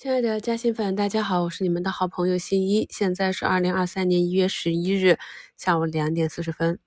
[0.00, 2.88] 亲爱的嘉兴粉，大家好，我是你们的好朋友新一。
[2.90, 5.18] 现在是二零二三年一月十一日
[5.58, 6.78] 下午两点四十分。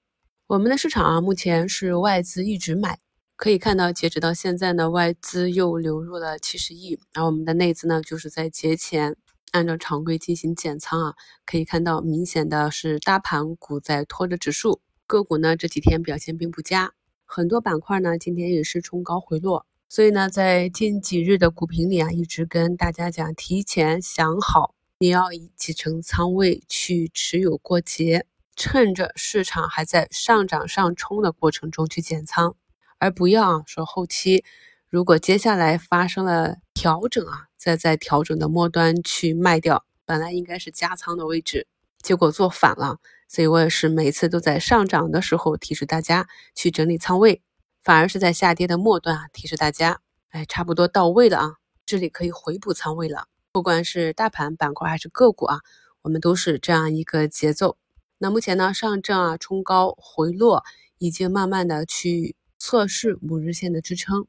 [0.48, 2.98] 我们的市场啊，目前是外资一直买，
[3.36, 7.00] 可以看到，截止到现在呢，外资又流入了七十亿。
[7.14, 9.16] 而我们的内资呢，就是在节前
[9.52, 11.14] 按照常规进行减仓啊。
[11.46, 16.94] 可以看到，明显的是大盘股在拖着指数，个股呢这几天表现并不佳，
[17.26, 19.68] 很多板块呢今天也是冲高回落。
[19.94, 32.56] 所以呢，在近几日的股评里啊，一直跟大家讲，提前想好你要以几成仓位去持有过节，趁着市场还在上涨上冲的过程中去减仓，
[32.98, 34.44] 而不要啊说后期
[34.90, 41.68] 如果接下来发生了调整啊，再在调整的末端去卖掉，本来应该是加仓的位置，
[42.02, 42.98] 结果做反了。
[43.28, 47.44] 所以我也是每次都在上涨的时候提示大家去整理仓位。
[47.84, 51.56] 反而是在下跌的末端啊，提示大家，哎，差不多到位了啊，
[51.86, 53.28] 这里可以回补仓位了。
[53.52, 55.60] 不管是大盘板块还是个股啊，
[56.02, 57.78] 我们都是这样一个节奏。
[58.18, 60.64] 那目前呢，上证啊冲高回落，
[60.98, 64.28] 已经慢慢的去测试五日线的支撑。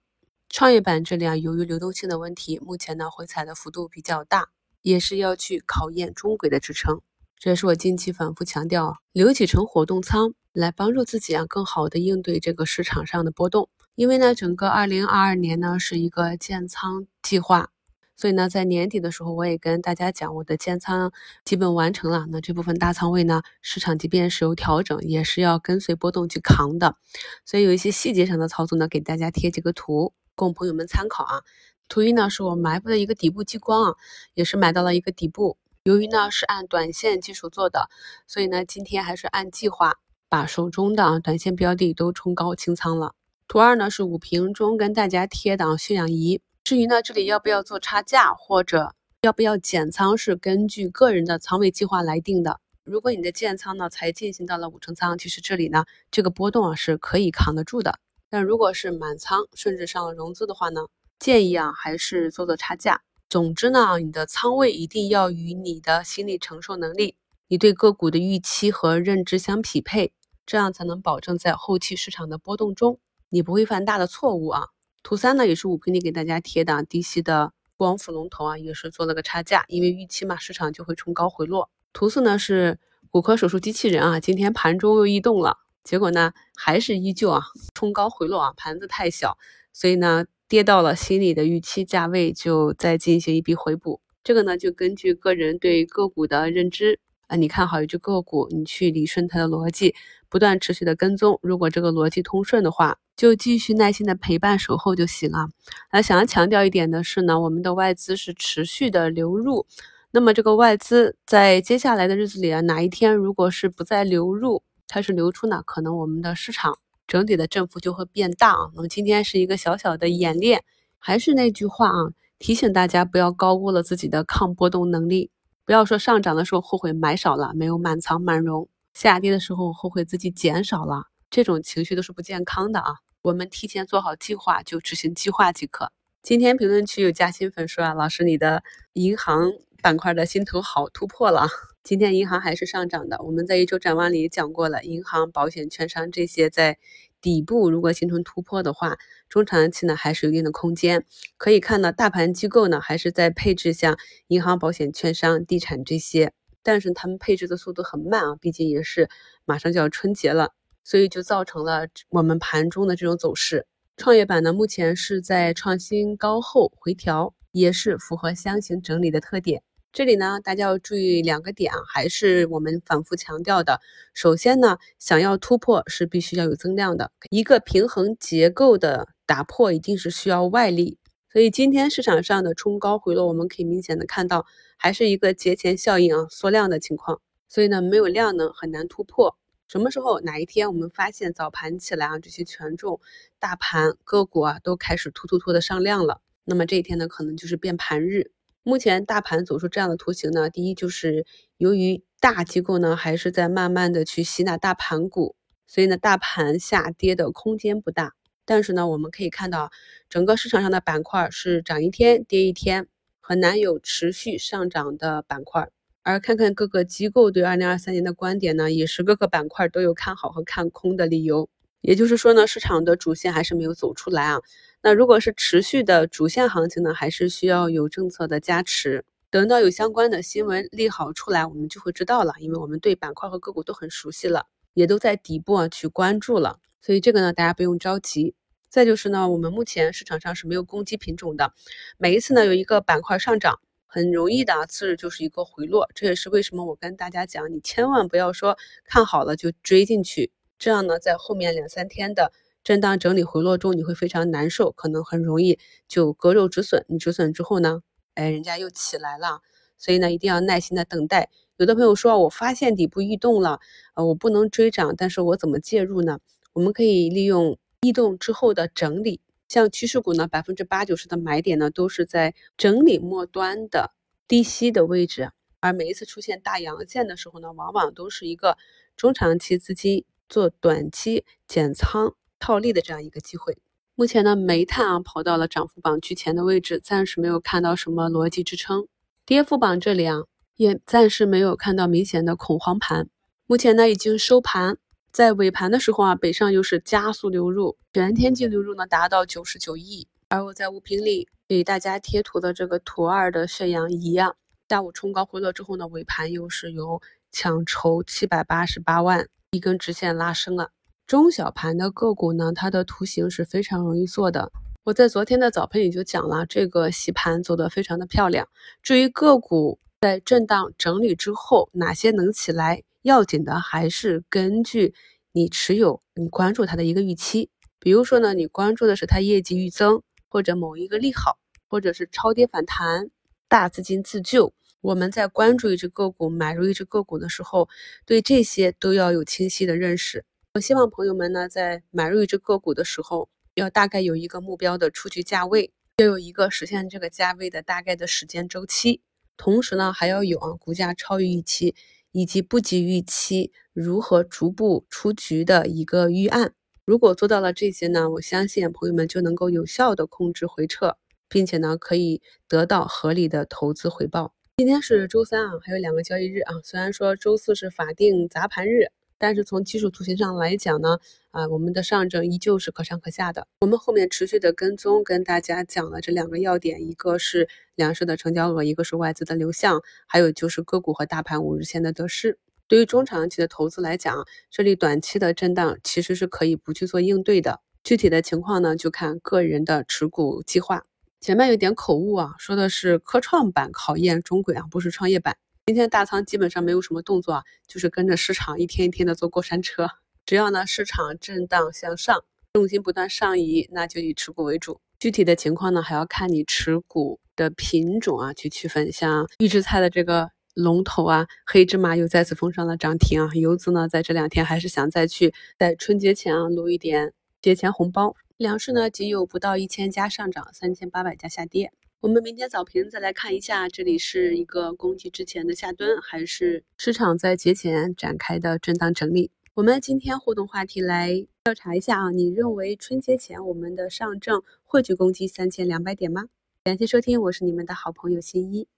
[0.48, 4.48] 创业板这里啊，由于流动性的问题，目前呢回踩的幅度比较大，
[4.83, 7.00] 也是要去考验中轨的支撑。
[7.39, 13.69] 这也是我近期反复强调，留几成活动仓来帮助自己啊，更好的应对这个市场上的波动。
[13.97, 17.70] 因为呢，整个二零二二年呢是一个建仓计划，
[18.16, 21.12] 所以呢，在年底的时候，我也跟大家讲，我的建仓
[21.44, 22.27] 基本完成了。
[22.30, 26.96] 那这部分大仓位呢，市场即便是有调整，也是要跟随波动去扛的。
[27.44, 31.42] 所以有一些细节上的操作呢，给大家贴几个图，供朋友们参考啊。
[31.89, 33.96] 图一呢，是我埋伏的一个底部激光啊，
[34.34, 35.58] 也是买到了一个底部。
[35.84, 37.91] 由于呢是按短线技术做的，
[38.27, 39.96] 所以呢今天还是按计划
[40.34, 43.14] 把手中的短线标的都冲高清仓了。
[43.46, 46.40] 图二呢是五瓶中跟大家贴的血氧仪。
[46.64, 52.58] 至于呢这里要不要做差价或者要不要减仓，是根据个人的仓位计划来定的。
[52.82, 58.01] 如果你的建仓呢才进行到了五成仓，其实这里呢这个波动啊是可以扛得住的。
[58.28, 60.89] 但如果是满仓甚至上了融资的话呢，
[61.20, 63.02] 建议啊还是做做差价。
[63.28, 67.14] 总之呢，你的仓位一定要与你的心理承受能力、
[67.46, 70.12] 你对个股的预期和认知相匹配，
[70.46, 74.68] 这样才能保证在后期市场的波动中，你不会犯大的错误啊。
[75.02, 81.70] 图三呢，也是五评里给大家贴的低吸的光伏龙头啊，也是做了个差价，因为预期嘛，市场就会冲高回落。
[81.92, 82.78] 图四呢是
[83.10, 87.42] 骨科手术机器人啊，今天盘中又异动了，结果呢还是依旧啊
[87.74, 89.38] 冲高回落啊，盘子太小，
[89.72, 90.24] 所以呢。
[90.46, 94.02] 跌到了心里的预期价位，就再进行一笔回补。
[94.22, 99.94] 这个呢，就根据个人对个股的认知啊，你看好一只个股，你去理顺它的逻辑，
[100.34, 101.39] 不断持续的跟踪。
[101.42, 105.48] 如果这个逻辑通顺的话，就继续耐心的陪伴守候就行啊。
[105.92, 109.64] 那想要强调一点的是呢，我们的外资是持续的流入。
[110.11, 115.62] 那么这个外资在接下来的日子里啊，哪一天如果是不再流入，开始流出呢？
[115.64, 116.78] 可能我们的市场。
[117.06, 118.70] 整体的振幅就会变大啊。
[118.74, 120.64] 那么今天是一个小小的演练，
[120.98, 125.30] 还是那句话啊，提醒大家不要高估了自己的抗波动能力，
[125.64, 132.94] 不要说上涨的时候后悔买少了，没有满仓满容；下跌的时候后悔自己减少了，这种情绪都是不健康的啊。
[133.22, 135.90] 我们提前做好计划，就执行计划即可。
[136.22, 138.62] 今天评论区有加薪粉说啊，老师你的
[138.93, 139.50] 银行
[139.82, 141.49] 板块的新头好突破了。
[141.82, 143.20] 今天银行还是上涨的。
[143.22, 146.78] 我们在一周展望里讲过了，银行、保险、券商这些在
[147.20, 148.96] 底部如果形成突破的话，
[149.28, 151.04] 中长期呢还是有一定的空间。
[151.37, 156.32] 可以看到，大盘机构呢还是在配置像银行、保险、券商、地产这些，
[156.64, 159.08] 但是他们配置的速度很慢啊，毕竟也是
[159.44, 160.52] 马上就要春节了，
[160.82, 163.67] 所以就造成了我们盘中的这种走势。
[163.97, 169.62] 创业板呢目前是在创新高后回调，也是符合箱型整理的特点。
[169.93, 173.81] 这里呢，大家要注意两个点啊，还是我们反复强调的。
[174.12, 180.99] 首先呢，想要突破是必须要有增量的，一个平衡结构的打破一定是需要外力。
[181.34, 184.46] 所以今天市场上的冲高回落，我们可以明显的看到，
[184.76, 187.20] 还是一个节前效应啊，缩量的情况。
[187.48, 189.36] 所以呢，没有量能很难突破。
[189.66, 193.00] 什么时候哪一天我们发现早盘起来啊，这些权重
[193.40, 198.31] 大盘个股啊都开始突突突的上量了，那么这一天呢，可能就是变盘日。
[198.62, 201.26] 目前大盘走出这样的图形呢，第一就是
[201.56, 205.34] 由于大机构呢还是在慢慢的去吸纳大盘股，
[205.66, 208.14] 所以呢大盘下跌的空间不大。
[208.44, 209.70] 但是呢我们可以看到，
[210.08, 212.87] 整个市场上的板块是涨一天跌一天，
[213.20, 215.69] 很难有持续上涨的板块。
[216.02, 221.49] 而看看各个机构对二零二三年的观点呢，也是各个板块都有看好和看空的理由。
[221.81, 224.41] 也就是说呢，市场的主线还是没有走出来啊。
[224.82, 229.05] 那如果是持续的主线行情呢，还是需要有政策的加持。
[229.31, 236.58] 等到有相关的新闻利好出来，我们就会知道了，因为我们对板块和个股都很熟悉了，也都在底部啊去关注了。
[236.84, 238.34] 所以这个呢，大家不用着急。
[238.69, 241.54] 再就是呢，我们目前市场上是没有攻击品种的，
[241.96, 245.88] 每一次呢有一个板块上涨，很容易的次日就是一个回落。
[245.94, 252.32] 这也是为什么我跟大家讲，你千万不要说看好了就追进去，这样呢，在后面两三天的。
[252.62, 255.58] 震荡整理回落中，你会非常难受，可能很容易
[255.88, 256.84] 就割肉止损。
[256.88, 257.81] 你止损之后呢，
[258.14, 259.40] 哎，人家又起来了，
[259.78, 261.31] 所以呢，一定要耐心的等待。
[261.56, 263.60] 有的朋友说，我发现底部异动了，
[263.94, 266.19] 呃，我不能追涨，但是我怎么介入呢？
[266.54, 273.92] 我们可以利用异动之后的整理，像趋势股呢，百分之八九十的买点呢，都是在整理末端的
[274.26, 278.56] 低吸的位置，而每一次出现大阳线的时候呢，往往都是一个
[278.96, 282.14] 中长期资金做短期减仓。
[282.40, 283.56] 套利的这样一个机会，
[283.94, 288.86] 目前呢，煤炭啊跑到了涨幅榜居前的位置，暂时没有看到什么逻辑支撑。
[289.24, 290.24] 跌幅榜这里啊，
[290.56, 293.08] 也暂时没有看到明显的恐慌盘。
[293.46, 294.76] 目前呢，已经收盘，
[295.14, 300.08] 在尾盘的时候啊，北上又是加速流入，全天净流入呢达到九十九亿。
[300.28, 304.34] 而我在五评里给大家贴图的这个图二的血阳一样，
[304.69, 307.00] 下午冲高回落之后呢，尾盘又是有
[307.31, 310.70] 抢筹七百八十八万，一根直线拉升了。
[311.06, 314.50] 中小盘的个股呢，它的图形是非常容易做的。
[314.82, 318.49] 我在昨天的早盘也就讲了，这个洗盘走得非常的漂亮。
[318.82, 324.94] 至于个股在震荡整理之后哪些能起来，要紧的还是根据
[325.30, 327.50] 你持有、你关注它的一个预期。
[327.78, 331.36] 比如说呢，你关注的是它业绩预增，或者某一个利好，
[331.68, 333.10] 或者是超跌反弹、
[333.46, 334.54] 大资金自救。
[334.80, 337.68] 我们在关注一只个股、买入一只个股的时候，
[338.06, 340.24] 对这些都要有清晰的认识。
[340.54, 349.02] 我希望朋友们呢，在买入一只个股的时候，要大概有一个目标的出局价位，要有一个实现这个价位的大概的时间周期，
[349.36, 351.74] 同时呢，还要有啊股价超预期
[352.14, 356.55] 以及不及预期如何逐步出局的一个预案。
[356.84, 360.96] 如果做到了这些呢，我相信朋友们就能够有效的控制回撤，
[361.28, 364.32] 并且呢，可以得到合理的投资回报。
[364.58, 368.93] 今天是周三啊，还有两个交易日啊，虽然说周四是法定砸盘日。
[369.19, 370.99] 但是从技术图形上来讲呢，
[371.31, 373.46] 啊，我们的上证依旧是可上可下的。
[373.61, 382.38] 我们后面持续的跟踪，跟大家讲了这两个要点，一个是两市的成交额，一个是外资的流向，还有就是个股和大盘五日线的得失。
[382.66, 387.60] 对于中长期的投资来讲，这里短期的震荡其实是可以不去做应对的。
[387.82, 390.84] 具体的情况呢，就看个人的持股计划。
[391.20, 395.37] 前面有点口误啊，说的是科创板考验中轨啊，不是创业板。
[395.66, 399.88] 今天大仓基本上没有什么动作啊，就是跟着市场一天一天的坐过山车。
[400.26, 402.22] 只要呢市场震荡向上，
[402.52, 404.82] 重心不断上移，那就以持股为主。
[404.99, 408.93] 具体的情况呢，还要看你持股的品种啊去区分。
[408.93, 413.31] 像预制菜的这个龙头啊，黑芝麻又再次封上了涨停啊。
[413.32, 418.14] 游资呢，在这两天还是想再去在春节前啊撸一点节前红包。
[418.37, 421.72] 两市呢，仅有不到一千家上涨，三千八百家下跌。
[422.04, 429.30] 我们明天早评再来看一下，这里是一个攻击之前的下蹲，还是市场在节前展开的震荡整理？
[429.54, 436.26] 我们今天互动话题来调查一下啊，你认为春节前我们的上证会去攻击三千两百点吗？
[436.64, 438.68] 感谢收听，我是你们的好朋友新一。